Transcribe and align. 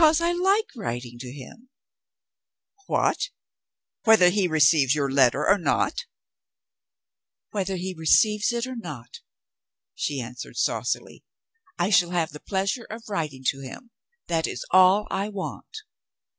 "Because 0.01 0.19
I 0.19 0.31
like 0.31 0.75
writing 0.75 1.19
to 1.19 1.31
him. 1.31 1.69
"What! 2.87 3.29
whether 4.03 4.29
he 4.29 4.47
receives 4.47 4.95
your 4.95 5.11
letter 5.11 5.47
or 5.47 5.59
not?" 5.59 6.05
"Whether 7.51 7.75
he 7.75 7.93
receives 7.95 8.51
it 8.51 8.65
or 8.65 8.75
not," 8.75 9.19
she 9.93 10.19
answered 10.19 10.57
saucily, 10.57 11.23
"I 11.77 11.91
shall 11.91 12.09
have 12.09 12.31
the 12.31 12.39
pleasure 12.39 12.87
of 12.89 13.03
writing 13.09 13.43
to 13.49 13.59
him 13.59 13.91
that 14.25 14.47
is 14.47 14.65
all 14.71 15.05
I 15.11 15.29
want." 15.29 15.81